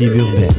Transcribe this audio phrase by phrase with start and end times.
[0.00, 0.50] l'alternative urbaine.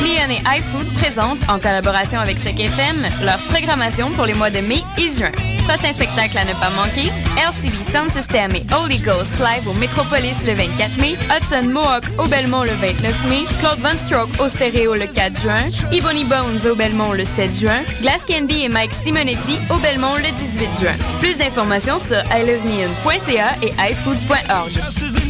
[0.00, 4.60] Neon et iFood présentent, en collaboration avec Choc FM, leur programmation pour les mois de
[4.60, 5.32] mai et juin.
[5.66, 7.10] Prochain spectacle à ne pas manquer,
[7.42, 12.28] LCD Sound System et Holy Ghost live au Metropolis le 24 mai, Hudson Mohawk au
[12.28, 15.58] Belmont le 29 mai, Claude Von Stroke au Stéréo le 4 juin,
[15.90, 20.30] Ebony Bones au Belmont le 7 juin, Glass Candy et Mike Simonetti au Belmont le
[20.38, 20.94] 18 juin.
[21.20, 25.21] Plus d'informations sur iloveneon.ca et iFood.org.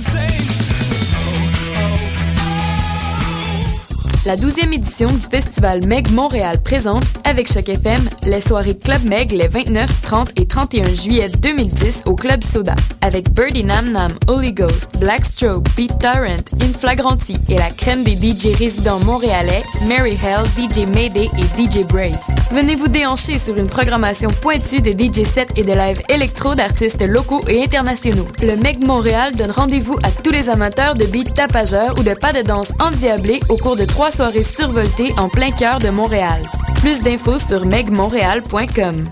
[4.24, 9.32] La 12e édition du festival Meg Montréal présente, avec Choc FM, les soirées Club Meg
[9.32, 12.76] les 29, 30 et 31 juillet 2010 au Club Soda.
[13.02, 18.16] Avec Birdie Nam Nam, Holy Ghost, Black Strobe, Beat Torrent, Inflagranti et la crème des
[18.16, 22.30] DJ résidents montréalais, Mary Hell, DJ Mayday et DJ Brace.
[22.52, 27.02] Venez vous déhancher sur une programmation pointue de DJ sets et de live électro d'artistes
[27.02, 28.26] locaux et internationaux.
[28.40, 32.32] Le Meg Montréal donne rendez-vous à tous les amateurs de beats tapageurs ou de pas
[32.32, 36.42] de danse endiablés au cours de trois soirées survoltées en plein cœur de Montréal.
[36.80, 39.04] Plus d'infos sur megmontréal.com.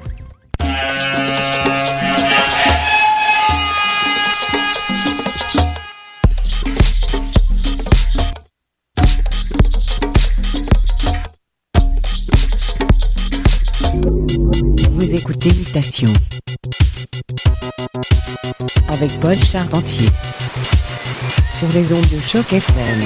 [18.88, 20.08] avec Paul Charpentier
[21.58, 23.00] sur les ondes de choc FM.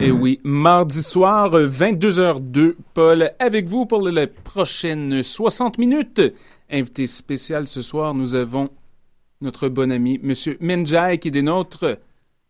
[0.00, 6.22] Et oui, mardi soir, 22h02, Paul, avec vous pour les prochaines 60 minutes.
[6.70, 8.70] Invité spécial ce soir, nous avons
[9.42, 11.98] notre bon ami, Monsieur Menjai, qui est des nôtres.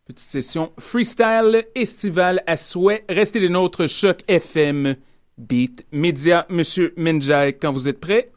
[0.06, 3.06] Petite session freestyle estivale à souhait.
[3.08, 4.96] Restez les nôtres, Choc FM,
[5.38, 6.44] Beat Media.
[6.50, 8.30] Monsieur Menjai, quand vous êtes prêt.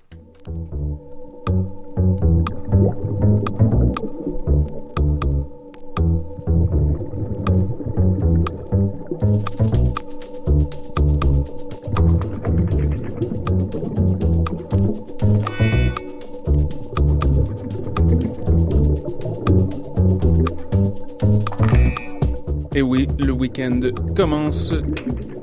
[22.78, 23.80] Et oui, le week-end
[24.16, 24.72] commence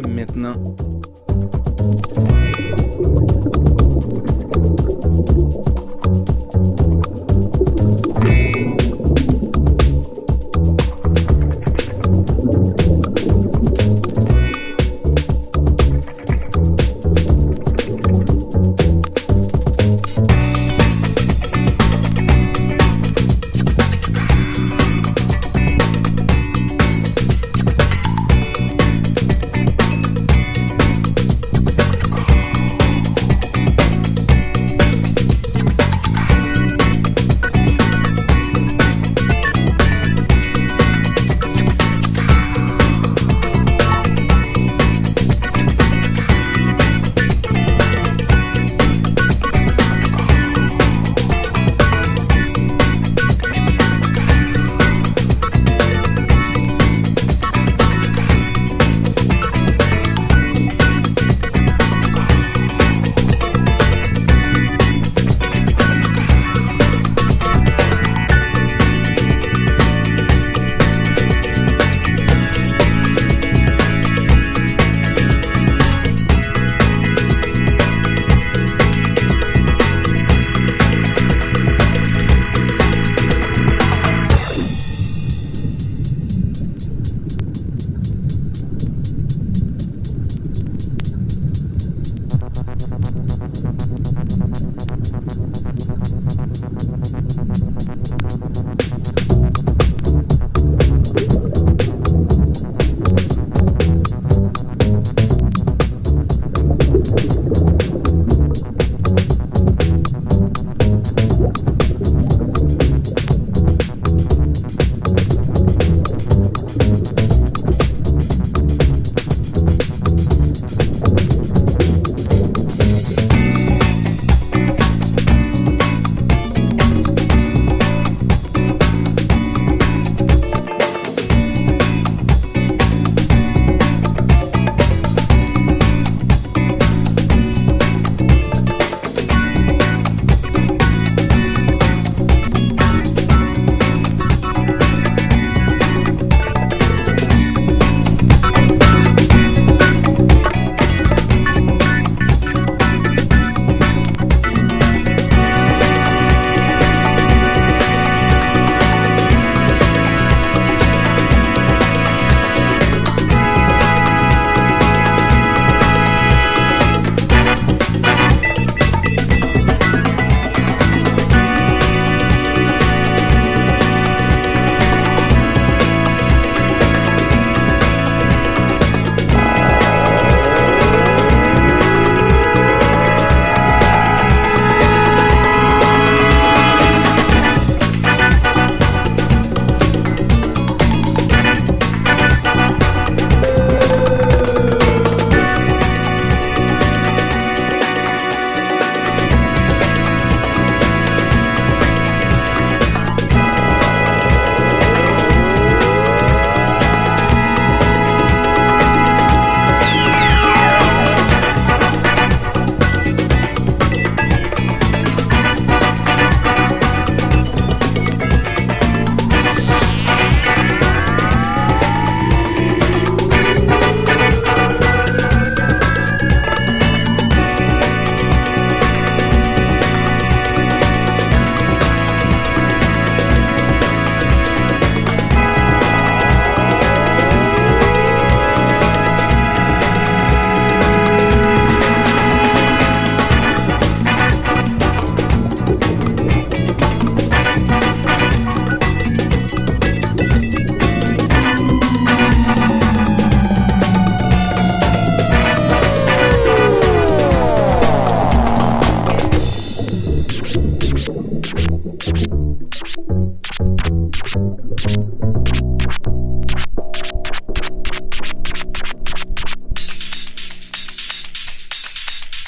[0.09, 0.53] maintenant.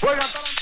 [0.06, 0.55] Juega para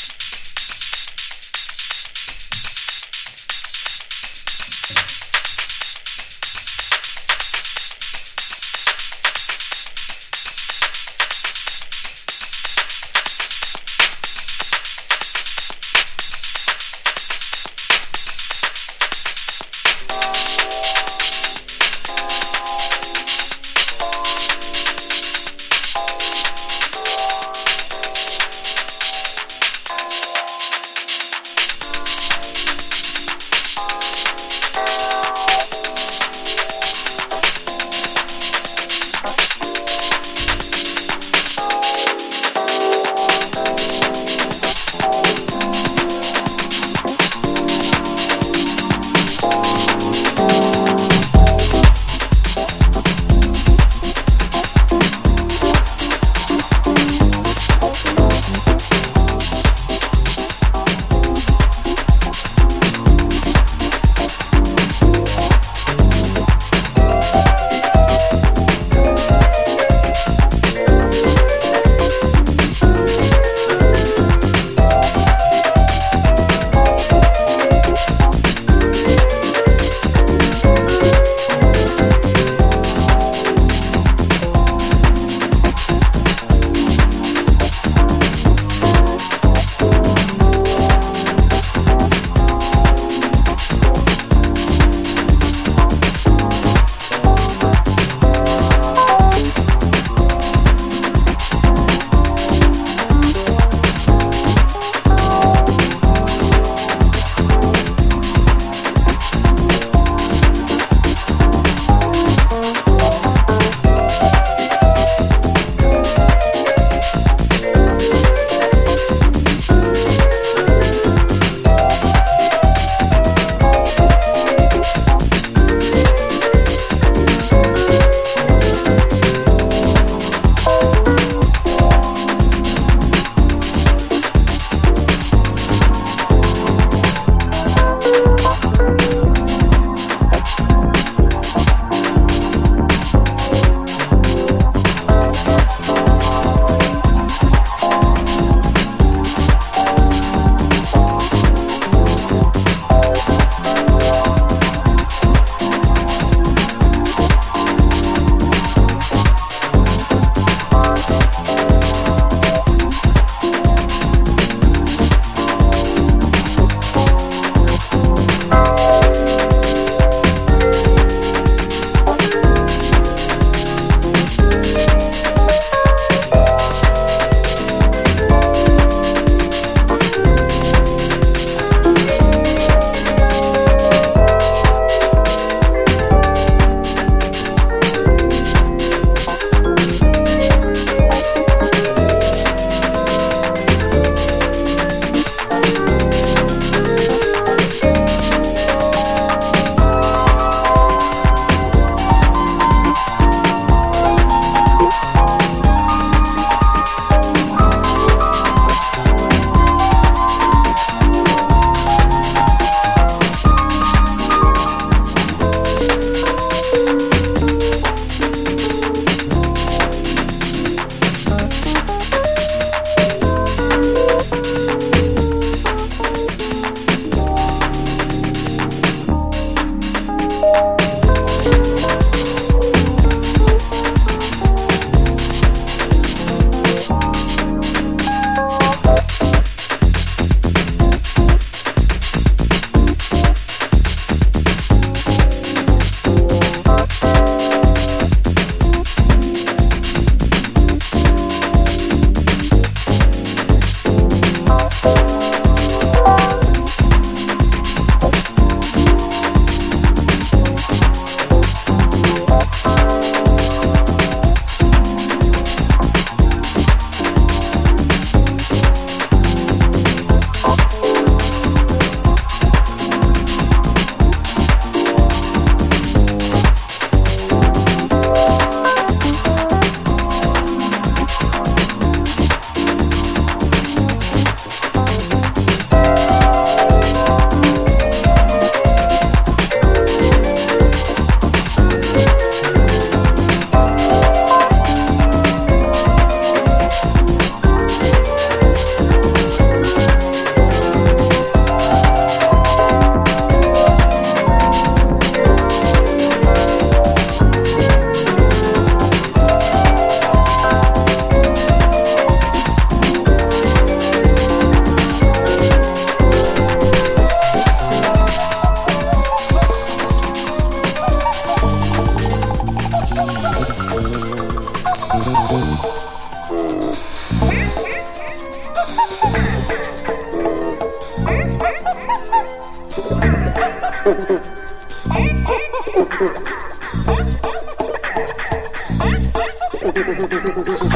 [340.46, 340.74] Thank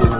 [0.00, 0.15] you.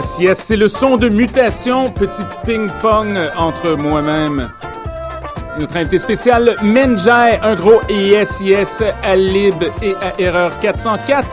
[0.00, 4.50] Yes, yes, c'est le son de mutation, petit ping-pong entre moi-même.
[5.58, 11.26] Notre invité spécial, Menjai, un gros yes, yes à Lib et à Erreur 404.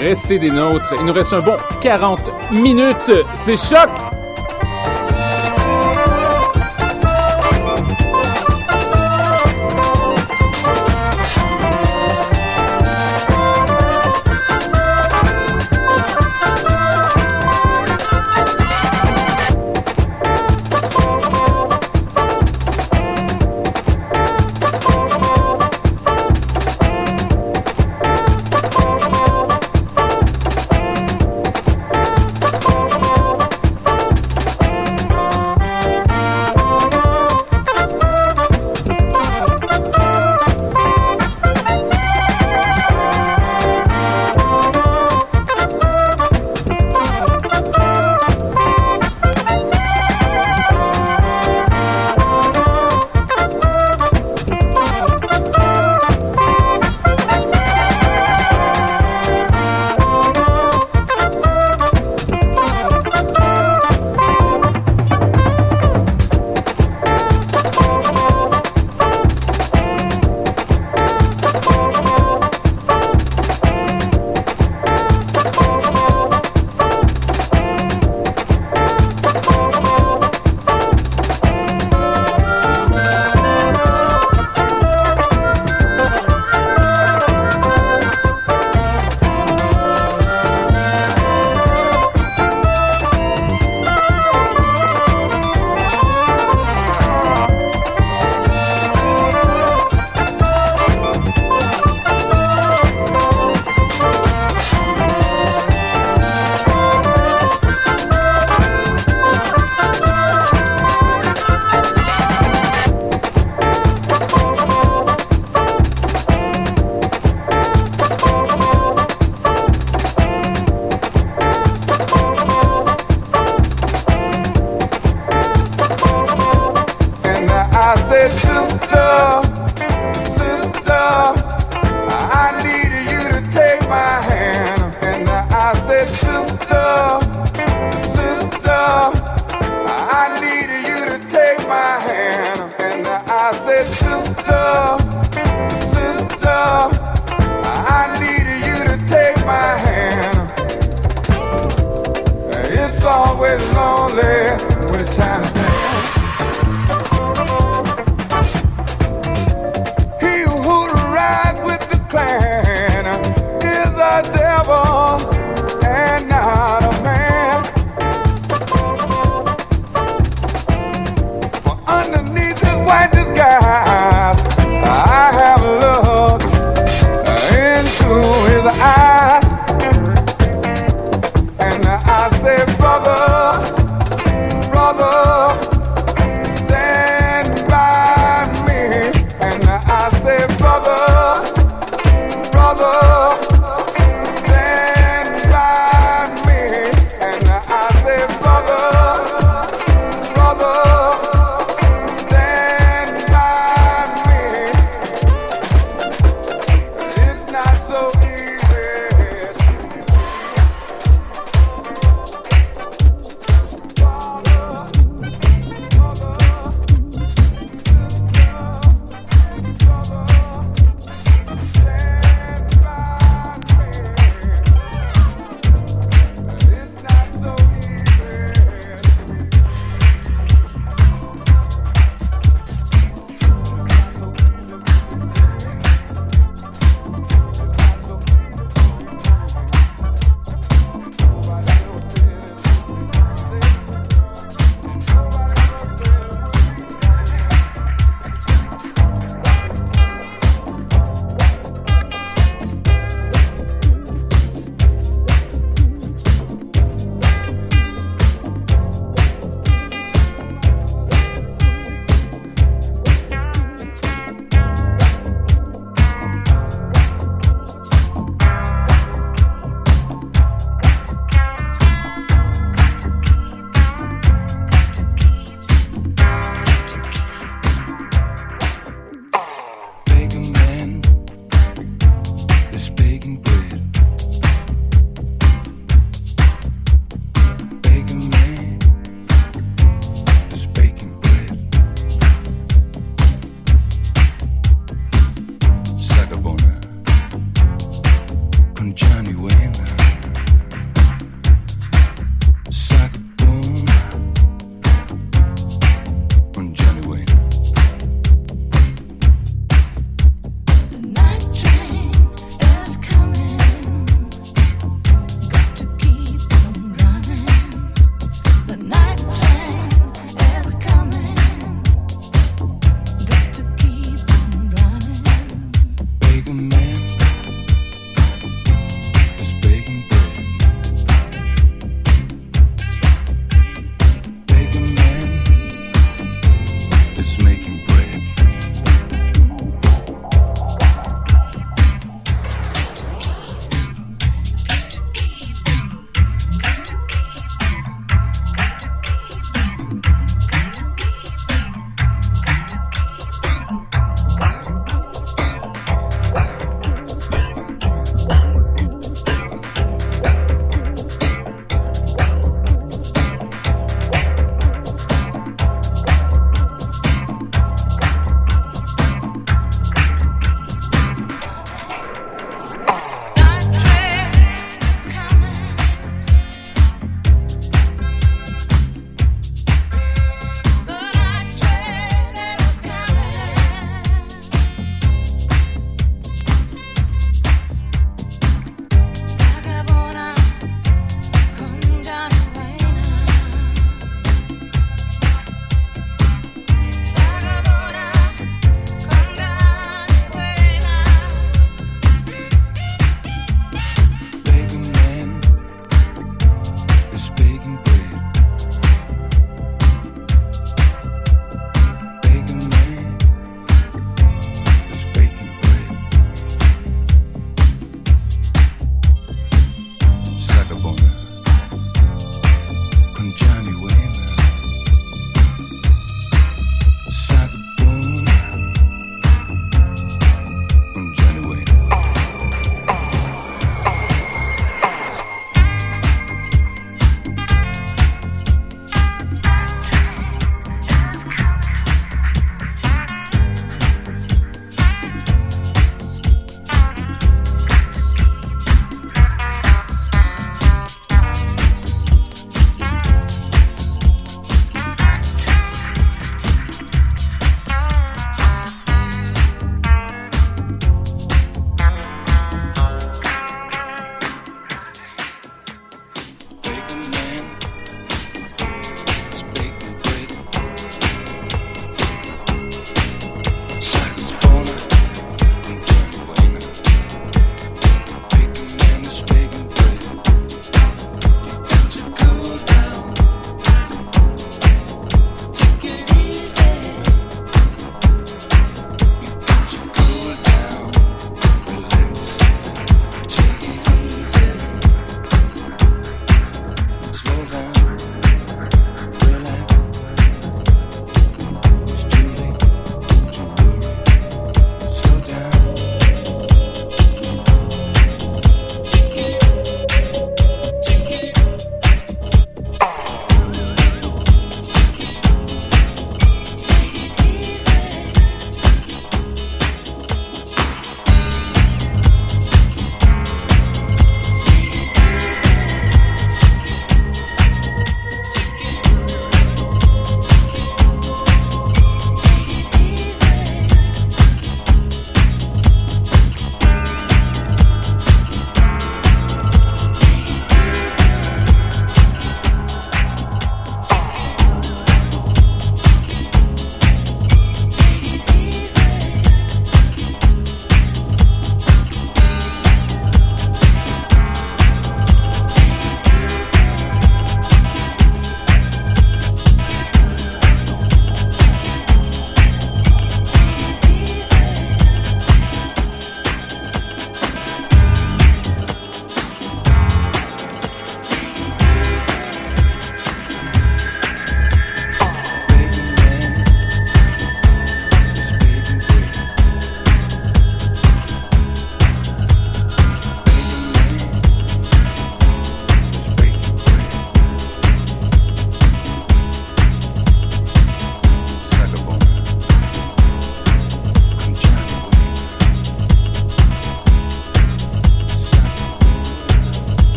[0.00, 0.92] Restez des nôtres.
[0.98, 3.12] Il nous reste un bon 40 minutes.
[3.36, 4.07] C'est choc!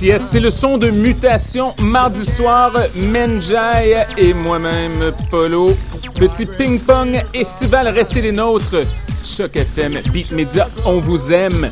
[0.00, 2.72] C'est le son de Mutation mardi soir.
[3.02, 5.74] Menjai et moi-même, Polo.
[6.14, 8.76] Petit ping-pong estival, restez les nôtres.
[9.26, 11.68] Choc FM, Beat Media, on vous aime.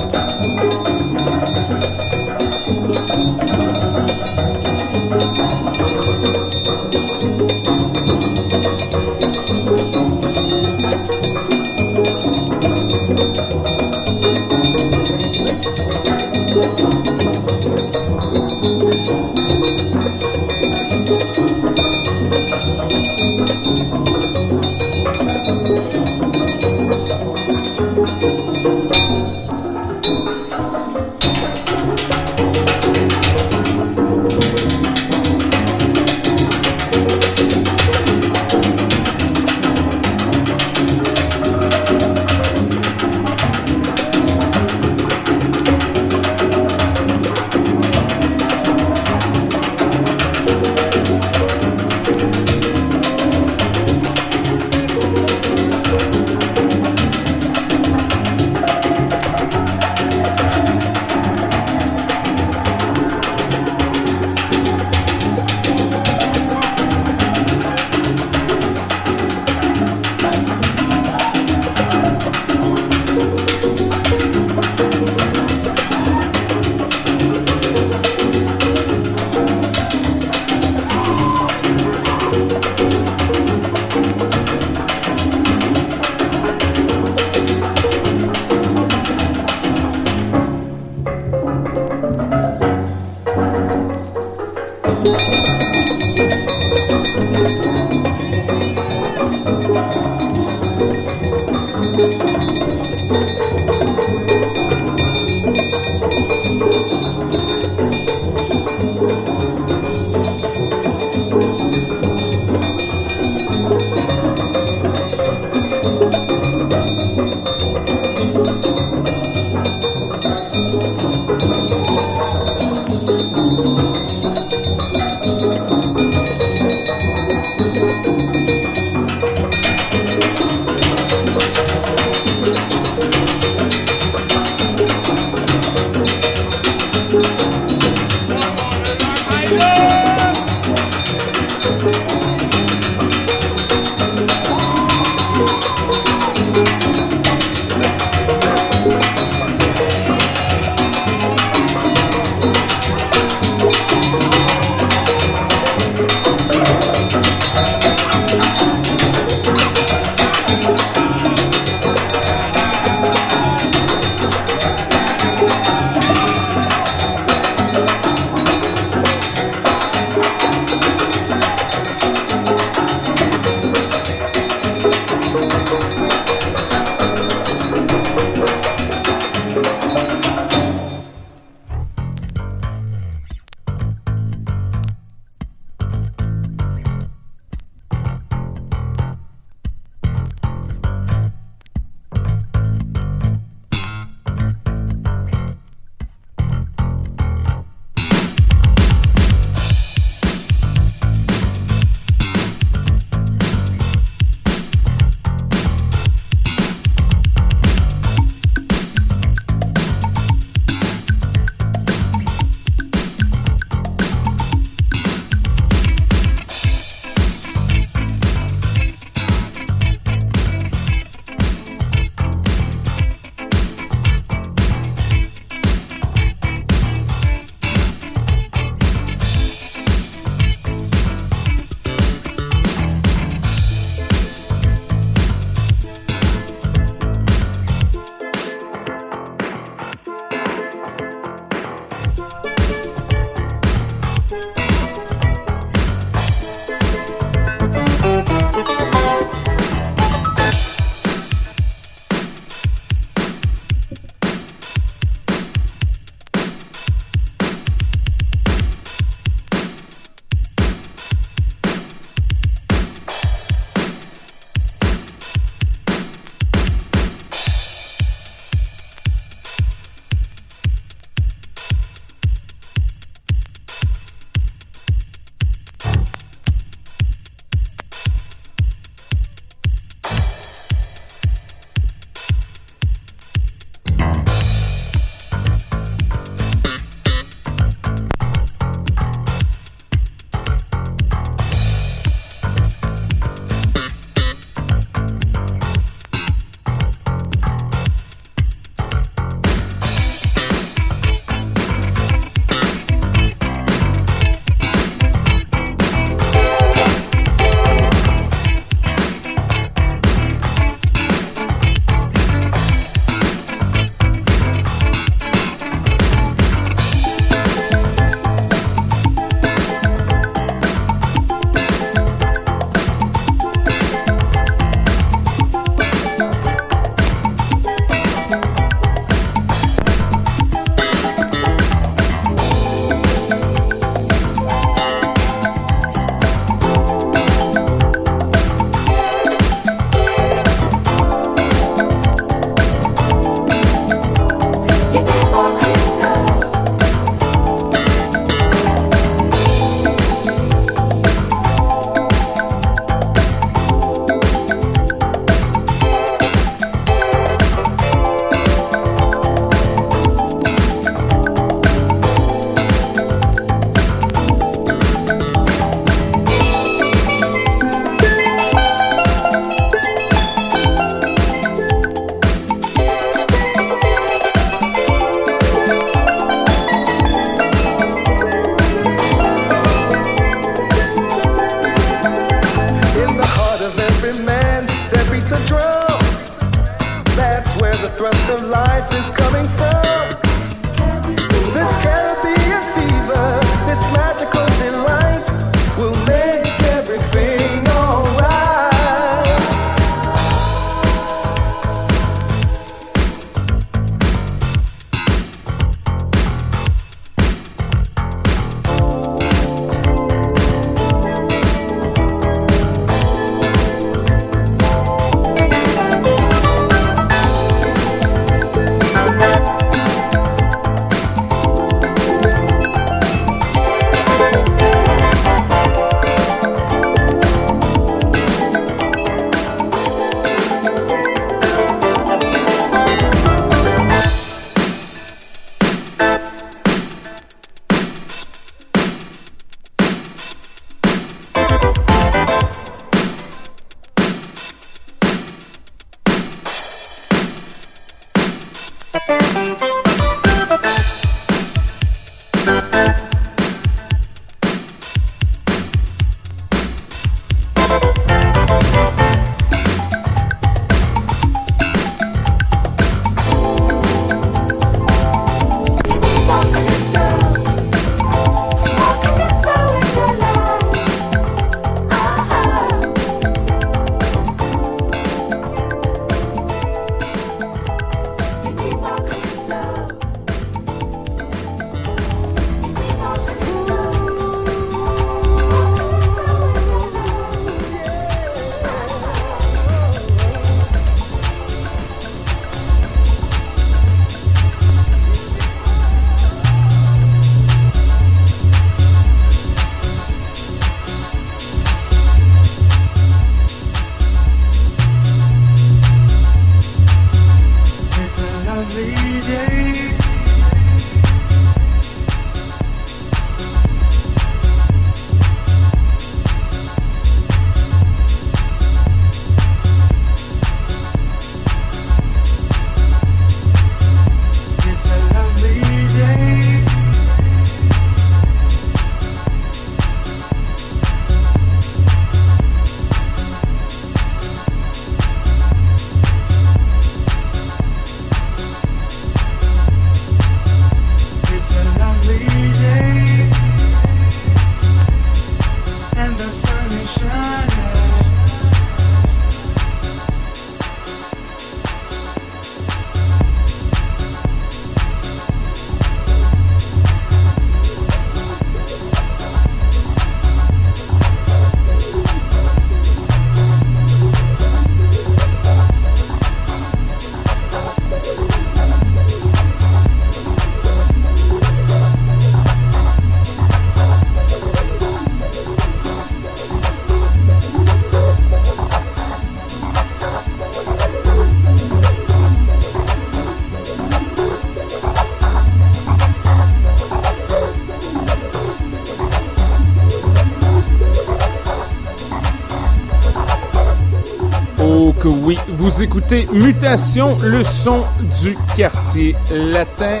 [596.32, 597.82] Mutation, le son
[598.22, 600.00] du quartier latin.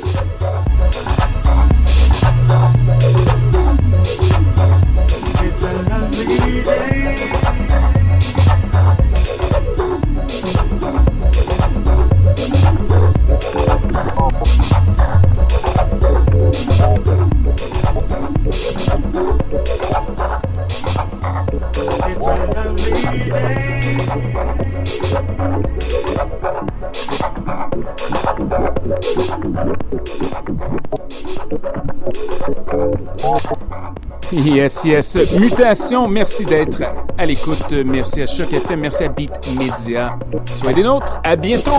[34.36, 35.16] Yes, yes.
[35.38, 36.82] Mutation, merci d'être
[37.16, 37.70] à l'écoute.
[37.84, 40.18] Merci à Choc FM, merci à Beat Media.
[40.44, 41.20] Soyez des nôtres.
[41.22, 41.70] À bientôt.